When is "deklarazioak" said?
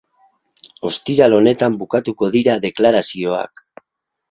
2.67-3.67